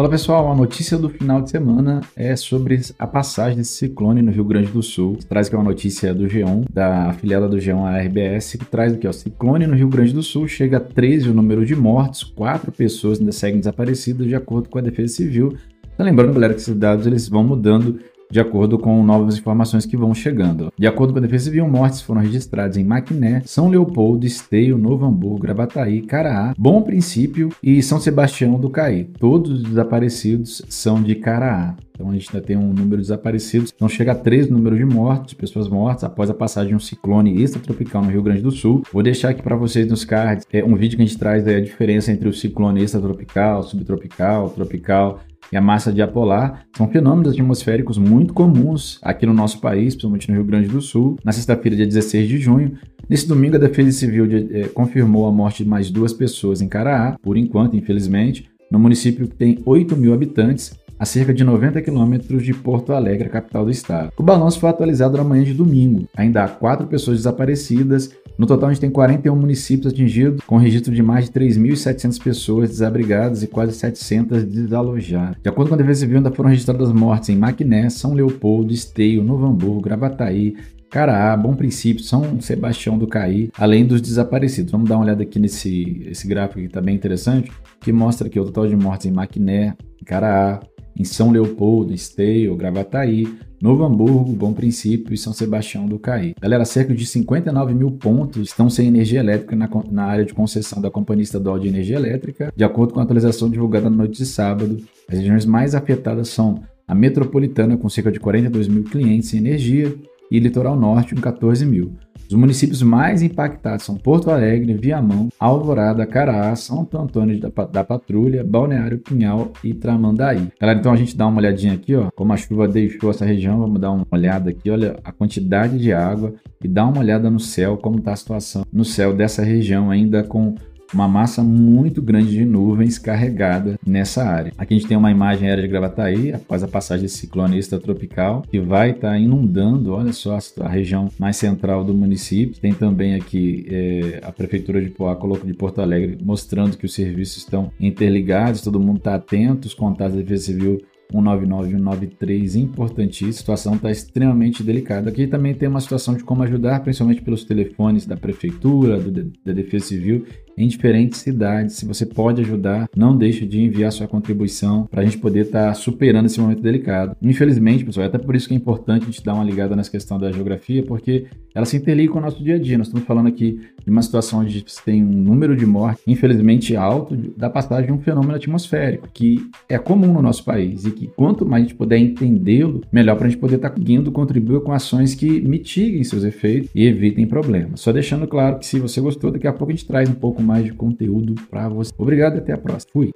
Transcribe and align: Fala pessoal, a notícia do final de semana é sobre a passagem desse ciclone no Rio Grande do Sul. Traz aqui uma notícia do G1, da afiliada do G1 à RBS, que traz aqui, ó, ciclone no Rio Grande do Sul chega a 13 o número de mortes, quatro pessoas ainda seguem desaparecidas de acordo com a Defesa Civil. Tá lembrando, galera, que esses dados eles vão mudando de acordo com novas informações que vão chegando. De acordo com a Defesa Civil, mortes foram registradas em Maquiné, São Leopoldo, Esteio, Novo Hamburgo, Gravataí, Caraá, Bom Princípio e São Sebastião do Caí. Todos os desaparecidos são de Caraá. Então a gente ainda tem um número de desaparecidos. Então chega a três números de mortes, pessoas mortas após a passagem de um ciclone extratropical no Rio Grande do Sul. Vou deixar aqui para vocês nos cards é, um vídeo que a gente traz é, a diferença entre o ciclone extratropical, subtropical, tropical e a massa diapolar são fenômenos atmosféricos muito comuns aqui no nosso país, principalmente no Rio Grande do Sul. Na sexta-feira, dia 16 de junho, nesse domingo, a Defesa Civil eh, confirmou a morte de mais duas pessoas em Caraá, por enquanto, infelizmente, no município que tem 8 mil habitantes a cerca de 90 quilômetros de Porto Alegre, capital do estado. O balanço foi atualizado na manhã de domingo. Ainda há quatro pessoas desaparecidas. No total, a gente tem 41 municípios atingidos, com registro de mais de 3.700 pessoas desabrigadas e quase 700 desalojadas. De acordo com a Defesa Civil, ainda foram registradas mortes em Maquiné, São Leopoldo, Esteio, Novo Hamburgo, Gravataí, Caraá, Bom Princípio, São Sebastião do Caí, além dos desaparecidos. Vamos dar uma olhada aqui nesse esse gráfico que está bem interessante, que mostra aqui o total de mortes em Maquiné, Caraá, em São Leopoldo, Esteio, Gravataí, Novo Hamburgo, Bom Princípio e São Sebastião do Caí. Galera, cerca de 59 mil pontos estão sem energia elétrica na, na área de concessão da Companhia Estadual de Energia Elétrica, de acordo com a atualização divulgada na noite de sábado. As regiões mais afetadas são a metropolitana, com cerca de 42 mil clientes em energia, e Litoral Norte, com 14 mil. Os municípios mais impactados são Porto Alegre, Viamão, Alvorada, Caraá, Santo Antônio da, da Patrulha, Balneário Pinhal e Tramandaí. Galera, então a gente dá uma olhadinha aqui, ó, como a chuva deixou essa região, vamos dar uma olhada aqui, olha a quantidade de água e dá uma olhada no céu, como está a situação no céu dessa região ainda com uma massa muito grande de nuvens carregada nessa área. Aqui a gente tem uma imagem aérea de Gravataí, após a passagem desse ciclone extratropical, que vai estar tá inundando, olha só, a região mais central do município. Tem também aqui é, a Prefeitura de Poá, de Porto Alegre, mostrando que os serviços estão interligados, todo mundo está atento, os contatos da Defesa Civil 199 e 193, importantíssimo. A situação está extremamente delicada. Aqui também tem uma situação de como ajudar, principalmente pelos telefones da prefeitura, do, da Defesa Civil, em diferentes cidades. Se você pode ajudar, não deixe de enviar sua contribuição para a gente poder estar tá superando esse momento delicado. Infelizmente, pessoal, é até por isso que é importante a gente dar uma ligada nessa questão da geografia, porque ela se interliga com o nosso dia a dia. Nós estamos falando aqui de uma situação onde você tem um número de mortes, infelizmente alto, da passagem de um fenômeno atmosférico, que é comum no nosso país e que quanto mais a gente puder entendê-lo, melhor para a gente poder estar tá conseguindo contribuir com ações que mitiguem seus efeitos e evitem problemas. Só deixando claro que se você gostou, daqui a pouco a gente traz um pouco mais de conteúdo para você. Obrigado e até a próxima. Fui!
Fala 0.00 0.08
pessoal, 0.08 0.50
a 0.50 0.54
notícia 0.54 0.96
do 0.96 1.10
final 1.10 1.42
de 1.42 1.50
semana 1.50 2.00
é 2.16 2.34
sobre 2.34 2.80
a 2.98 3.06
passagem 3.06 3.58
desse 3.58 3.72
ciclone 3.72 4.22
no 4.22 4.32
Rio 4.32 4.44
Grande 4.44 4.72
do 4.72 4.82
Sul. 4.82 5.18
Traz 5.28 5.46
aqui 5.46 5.56
uma 5.56 5.62
notícia 5.62 6.14
do 6.14 6.24
G1, 6.24 6.64
da 6.72 7.10
afiliada 7.10 7.46
do 7.46 7.58
G1 7.58 7.84
à 7.84 7.98
RBS, 7.98 8.52
que 8.52 8.64
traz 8.64 8.94
aqui, 8.94 9.06
ó, 9.06 9.12
ciclone 9.12 9.66
no 9.66 9.74
Rio 9.74 9.90
Grande 9.90 10.14
do 10.14 10.22
Sul 10.22 10.48
chega 10.48 10.78
a 10.78 10.80
13 10.80 11.28
o 11.28 11.34
número 11.34 11.66
de 11.66 11.76
mortes, 11.76 12.24
quatro 12.24 12.72
pessoas 12.72 13.18
ainda 13.18 13.30
seguem 13.30 13.58
desaparecidas 13.58 14.26
de 14.26 14.34
acordo 14.34 14.70
com 14.70 14.78
a 14.78 14.80
Defesa 14.80 15.16
Civil. 15.16 15.54
Tá 15.98 16.02
lembrando, 16.02 16.32
galera, 16.32 16.54
que 16.54 16.60
esses 16.60 16.74
dados 16.74 17.06
eles 17.06 17.28
vão 17.28 17.44
mudando 17.44 18.00
de 18.30 18.40
acordo 18.40 18.78
com 18.78 19.02
novas 19.02 19.36
informações 19.36 19.84
que 19.84 19.96
vão 19.96 20.14
chegando. 20.14 20.72
De 20.78 20.86
acordo 20.86 21.12
com 21.12 21.18
a 21.18 21.22
Defesa 21.22 21.44
Civil, 21.44 21.68
mortes 21.68 22.00
foram 22.00 22.20
registradas 22.20 22.76
em 22.76 22.84
Maquiné, 22.84 23.42
São 23.44 23.68
Leopoldo, 23.68 24.26
Esteio, 24.26 24.78
Novo 24.78 25.04
Hamburgo, 25.04 25.40
Gravataí, 25.40 26.02
Caraá, 26.02 26.54
Bom 26.56 26.82
Princípio 26.82 27.50
e 27.62 27.82
São 27.82 27.98
Sebastião 27.98 28.58
do 28.58 28.70
Caí. 28.70 29.04
Todos 29.18 29.50
os 29.50 29.62
desaparecidos 29.62 30.62
são 30.68 31.02
de 31.02 31.14
Caraá. 31.16 31.74
Então 32.00 32.08
a 32.08 32.14
gente 32.14 32.30
ainda 32.32 32.46
tem 32.46 32.56
um 32.56 32.72
número 32.72 32.96
de 32.96 33.02
desaparecidos. 33.02 33.72
Então 33.74 33.86
chega 33.86 34.12
a 34.12 34.14
três 34.14 34.48
números 34.48 34.78
de 34.78 34.86
mortes, 34.86 35.34
pessoas 35.34 35.68
mortas 35.68 36.02
após 36.02 36.30
a 36.30 36.34
passagem 36.34 36.70
de 36.70 36.74
um 36.74 36.80
ciclone 36.80 37.42
extratropical 37.42 38.02
no 38.02 38.10
Rio 38.10 38.22
Grande 38.22 38.40
do 38.40 38.50
Sul. 38.50 38.82
Vou 38.90 39.02
deixar 39.02 39.28
aqui 39.30 39.42
para 39.42 39.54
vocês 39.54 39.86
nos 39.86 40.02
cards 40.02 40.46
é, 40.50 40.64
um 40.64 40.76
vídeo 40.76 40.96
que 40.96 41.02
a 41.02 41.06
gente 41.06 41.18
traz 41.18 41.46
é, 41.46 41.56
a 41.56 41.60
diferença 41.60 42.10
entre 42.10 42.26
o 42.26 42.32
ciclone 42.32 42.82
extratropical, 42.82 43.62
subtropical, 43.64 44.48
tropical 44.48 45.20
e 45.52 45.56
a 45.56 45.60
massa 45.60 45.92
diapolar 45.92 46.64
são 46.76 46.88
fenômenos 46.88 47.32
atmosféricos 47.32 47.98
muito 47.98 48.32
comuns 48.32 48.98
aqui 49.02 49.26
no 49.26 49.34
nosso 49.34 49.60
país, 49.60 49.94
principalmente 49.94 50.28
no 50.28 50.34
Rio 50.34 50.44
Grande 50.44 50.68
do 50.68 50.80
Sul. 50.80 51.16
Na 51.24 51.32
sexta-feira, 51.32 51.76
dia 51.76 51.86
16 51.86 52.28
de 52.28 52.38
junho, 52.38 52.78
nesse 53.08 53.26
domingo, 53.26 53.56
a 53.56 53.58
Defesa 53.58 53.92
Civil 53.92 54.26
eh, 54.32 54.68
confirmou 54.68 55.26
a 55.26 55.32
morte 55.32 55.64
de 55.64 55.68
mais 55.68 55.90
duas 55.90 56.12
pessoas 56.12 56.60
em 56.60 56.68
Caraá, 56.68 57.16
por 57.22 57.36
enquanto, 57.36 57.76
infelizmente, 57.76 58.48
no 58.70 58.78
município 58.78 59.26
que 59.26 59.34
tem 59.34 59.58
8 59.64 59.96
mil 59.96 60.14
habitantes 60.14 60.78
a 61.00 61.06
cerca 61.06 61.32
de 61.32 61.42
90 61.42 61.80
quilômetros 61.80 62.44
de 62.44 62.52
Porto 62.52 62.92
Alegre, 62.92 63.30
capital 63.30 63.64
do 63.64 63.70
estado. 63.70 64.12
O 64.18 64.22
balanço 64.22 64.60
foi 64.60 64.68
atualizado 64.68 65.16
na 65.16 65.24
manhã 65.24 65.42
de 65.42 65.54
domingo. 65.54 66.06
Ainda 66.14 66.44
há 66.44 66.48
quatro 66.48 66.86
pessoas 66.86 67.16
desaparecidas. 67.16 68.10
No 68.40 68.46
total, 68.46 68.70
a 68.70 68.72
gente 68.72 68.80
tem 68.80 68.90
41 68.90 69.36
municípios 69.36 69.92
atingidos, 69.92 70.42
com 70.46 70.56
registro 70.56 70.94
de 70.94 71.02
mais 71.02 71.26
de 71.26 71.32
3.700 71.32 72.22
pessoas 72.22 72.70
desabrigadas 72.70 73.42
e 73.42 73.46
quase 73.46 73.74
700 73.74 74.44
desalojadas. 74.44 75.36
De 75.42 75.48
acordo 75.50 75.68
com 75.68 75.74
a 75.74 75.76
Defesa 75.76 76.00
Civil, 76.00 76.16
ainda 76.16 76.30
foram 76.30 76.48
registradas 76.48 76.90
mortes 76.90 77.28
em 77.28 77.36
Maquiné, 77.36 77.90
São 77.90 78.14
Leopoldo, 78.14 78.72
Esteio, 78.72 79.22
Novo 79.22 79.44
Hamburgo, 79.44 79.82
Gravataí, 79.82 80.56
Caraá, 80.88 81.36
Bom 81.36 81.54
Princípio, 81.54 82.02
São 82.02 82.40
Sebastião 82.40 82.96
do 82.96 83.06
Caí, 83.06 83.50
além 83.58 83.84
dos 83.84 84.00
desaparecidos. 84.00 84.72
Vamos 84.72 84.88
dar 84.88 84.96
uma 84.96 85.04
olhada 85.04 85.22
aqui 85.22 85.38
nesse 85.38 86.06
esse 86.06 86.26
gráfico 86.26 86.60
que 86.60 86.66
está 86.66 86.80
bem 86.80 86.94
interessante, 86.94 87.52
que 87.78 87.92
mostra 87.92 88.26
aqui 88.26 88.40
o 88.40 88.44
total 88.46 88.66
de 88.66 88.74
mortes 88.74 89.04
em 89.04 89.12
Maquiné, 89.12 89.76
Caraá, 90.06 90.60
em 90.98 91.04
São 91.04 91.30
Leopoldo, 91.30 91.92
Esteio, 91.92 92.56
Gravataí, 92.56 93.28
Novo 93.60 93.84
Hamburgo, 93.84 94.32
Bom 94.32 94.54
Princípio 94.54 95.12
e 95.12 95.18
São 95.18 95.34
Sebastião 95.34 95.86
do 95.86 95.98
Caí. 95.98 96.34
Galera, 96.40 96.64
cerca 96.64 96.94
de 96.94 97.04
59 97.04 97.74
mil 97.74 97.90
pontos 97.90 98.48
estão 98.48 98.70
sem 98.70 98.88
energia 98.88 99.20
elétrica 99.20 99.54
na, 99.54 99.68
na 99.90 100.04
área 100.04 100.24
de 100.24 100.32
concessão 100.32 100.80
da 100.80 100.90
Companhia 100.90 101.24
Estadual 101.24 101.58
de 101.58 101.68
Energia 101.68 101.96
Elétrica, 101.96 102.50
de 102.56 102.64
acordo 102.64 102.94
com 102.94 103.00
a 103.00 103.02
atualização 103.02 103.50
divulgada 103.50 103.90
na 103.90 103.96
noite 103.96 104.16
de 104.16 104.24
sábado. 104.24 104.78
As 105.06 105.18
regiões 105.18 105.44
mais 105.44 105.74
afetadas 105.74 106.28
são 106.28 106.62
a 106.88 106.94
metropolitana, 106.94 107.76
com 107.76 107.88
cerca 107.88 108.10
de 108.10 108.18
42 108.18 108.66
mil 108.66 108.84
clientes 108.84 109.32
em 109.34 109.38
energia, 109.38 109.94
e 110.30 110.38
Litoral 110.38 110.76
Norte, 110.76 111.14
com 111.14 111.20
14 111.20 111.66
mil. 111.66 111.92
Os 112.30 112.36
municípios 112.36 112.80
mais 112.80 113.22
impactados 113.22 113.84
são 113.84 113.96
Porto 113.96 114.30
Alegre, 114.30 114.74
Viamão, 114.74 115.30
Alvorada, 115.36 116.06
Caraá, 116.06 116.54
Santo 116.54 116.96
Antônio 116.96 117.40
da, 117.40 117.48
da 117.64 117.82
Patrulha, 117.82 118.44
Balneário 118.44 118.98
Pinhal 118.98 119.52
e 119.64 119.74
Tramandaí. 119.74 120.46
Galera, 120.60 120.78
então 120.78 120.92
a 120.92 120.96
gente 120.96 121.16
dá 121.16 121.26
uma 121.26 121.38
olhadinha 121.38 121.74
aqui, 121.74 121.96
ó, 121.96 122.08
como 122.14 122.32
a 122.32 122.36
chuva 122.36 122.68
deixou 122.68 123.10
essa 123.10 123.24
região, 123.24 123.58
vamos 123.58 123.80
dar 123.80 123.90
uma 123.90 124.06
olhada 124.12 124.50
aqui, 124.50 124.70
olha 124.70 125.00
a 125.02 125.10
quantidade 125.10 125.76
de 125.76 125.92
água 125.92 126.32
e 126.62 126.68
dá 126.68 126.86
uma 126.86 127.00
olhada 127.00 127.28
no 127.28 127.40
céu, 127.40 127.76
como 127.76 127.98
está 127.98 128.12
a 128.12 128.16
situação 128.16 128.64
no 128.72 128.84
céu 128.84 129.12
dessa 129.12 129.42
região 129.42 129.90
ainda 129.90 130.22
com 130.22 130.54
uma 130.92 131.08
massa 131.08 131.42
muito 131.42 132.02
grande 132.02 132.30
de 132.30 132.44
nuvens 132.44 132.98
carregada 132.98 133.78
nessa 133.86 134.24
área. 134.24 134.52
Aqui 134.58 134.74
a 134.74 134.78
gente 134.78 134.88
tem 134.88 134.96
uma 134.96 135.10
imagem 135.10 135.48
aérea 135.48 135.62
de 135.62 135.68
Gravataí, 135.68 136.32
após 136.32 136.62
a 136.62 136.68
passagem 136.68 137.04
desse 137.04 137.18
ciclone 137.18 137.58
extratropical, 137.58 138.42
que 138.50 138.60
vai 138.60 138.90
estar 138.90 139.10
tá 139.10 139.18
inundando, 139.18 139.92
olha 139.92 140.12
só, 140.12 140.38
a 140.60 140.68
região 140.68 141.08
mais 141.18 141.36
central 141.36 141.84
do 141.84 141.94
município. 141.94 142.60
Tem 142.60 142.72
também 142.72 143.14
aqui 143.14 143.66
é, 143.70 144.20
a 144.22 144.32
Prefeitura 144.32 144.80
de 144.80 144.90
Poá, 144.90 145.16
de 145.44 145.54
Porto 145.54 145.80
Alegre, 145.80 146.18
mostrando 146.22 146.76
que 146.76 146.86
os 146.86 146.94
serviços 146.94 147.38
estão 147.38 147.70
interligados, 147.78 148.62
todo 148.62 148.80
mundo 148.80 148.98
está 148.98 149.14
atento, 149.14 149.66
os 149.66 149.74
contatos 149.74 150.14
da 150.14 150.22
Defesa 150.22 150.46
Civil 150.46 150.80
199 151.10 151.68
e 151.68 151.72
193, 151.72 152.56
importantíssimo. 152.56 153.30
A 153.30 153.32
situação 153.32 153.74
está 153.74 153.90
extremamente 153.90 154.62
delicada. 154.62 155.10
Aqui 155.10 155.26
também 155.26 155.54
tem 155.54 155.68
uma 155.68 155.80
situação 155.80 156.14
de 156.14 156.24
como 156.24 156.42
ajudar, 156.44 156.80
principalmente 156.80 157.22
pelos 157.22 157.44
telefones 157.44 158.06
da 158.06 158.16
prefeitura, 158.16 158.98
do, 158.98 159.10
da 159.44 159.52
Defesa 159.52 159.86
Civil, 159.86 160.24
em 160.56 160.68
diferentes 160.68 161.20
cidades. 161.20 161.76
Se 161.76 161.84
você 161.84 162.06
pode 162.06 162.40
ajudar, 162.42 162.88
não 162.96 163.16
deixe 163.16 163.46
de 163.46 163.60
enviar 163.60 163.92
sua 163.92 164.08
contribuição 164.08 164.86
para 164.90 165.02
a 165.02 165.04
gente 165.04 165.18
poder 165.18 165.46
estar 165.46 165.68
tá 165.68 165.74
superando 165.74 166.26
esse 166.26 166.40
momento 166.40 166.62
delicado. 166.62 167.16
Infelizmente, 167.22 167.84
pessoal, 167.84 168.04
é 168.04 168.08
até 168.08 168.18
por 168.18 168.34
isso 168.34 168.48
que 168.48 168.54
é 168.54 168.56
importante 168.56 169.02
a 169.02 169.06
gente 169.06 169.24
dar 169.24 169.34
uma 169.34 169.44
ligada 169.44 169.76
nessa 169.76 169.90
questão 169.90 170.18
da 170.18 170.30
geografia, 170.32 170.82
porque 170.82 171.26
ela 171.54 171.66
se 171.66 171.76
interliga 171.76 172.12
com 172.12 172.18
o 172.18 172.22
nosso 172.22 172.42
dia 172.42 172.56
a 172.56 172.58
dia. 172.58 172.78
Nós 172.78 172.86
estamos 172.86 173.06
falando 173.06 173.26
aqui 173.26 173.60
de 173.84 173.90
uma 173.90 174.02
situação 174.02 174.40
onde 174.40 174.64
você 174.66 174.80
tem 174.84 175.02
um 175.02 175.08
número 175.08 175.56
de 175.56 175.66
mortes, 175.66 176.02
infelizmente 176.06 176.76
alto, 176.76 177.16
da 177.36 177.50
passagem 177.50 177.86
de 177.86 177.92
um 177.92 177.98
fenômeno 178.00 178.34
atmosférico, 178.34 179.08
que 179.12 179.50
é 179.68 179.78
comum 179.78 180.12
no 180.12 180.22
nosso 180.22 180.44
país 180.44 180.84
e 180.84 180.90
que 180.90 181.08
quanto 181.08 181.44
mais 181.44 181.64
a 181.64 181.66
gente 181.66 181.76
puder 181.76 181.98
entendê-lo, 181.98 182.82
melhor 182.92 183.16
para 183.16 183.26
a 183.26 183.30
gente 183.30 183.40
poder 183.40 183.56
estar 183.56 183.70
tá 183.70 183.74
conseguindo 183.74 184.12
contribuir 184.12 184.60
com 184.60 184.72
ações 184.72 185.14
que 185.14 185.40
mitiguem 185.40 186.04
seus 186.04 186.22
efeitos 186.24 186.70
e 186.74 186.86
evitem 186.86 187.26
problemas. 187.26 187.80
Só 187.80 187.92
deixando 187.92 188.26
claro 188.26 188.58
que 188.58 188.66
se 188.66 188.78
você 188.78 189.00
gostou, 189.00 189.30
daqui 189.30 189.46
a 189.46 189.52
pouco 189.52 189.72
a 189.72 189.74
gente 189.74 189.86
traz 189.86 190.08
um 190.08 190.14
pouco 190.14 190.42
mais 190.50 190.64
de 190.64 190.72
conteúdo 190.72 191.36
para 191.48 191.68
você. 191.68 191.92
Obrigado 191.96 192.34
e 192.34 192.38
até 192.38 192.52
a 192.52 192.58
próxima. 192.58 192.90
Fui! 192.92 193.12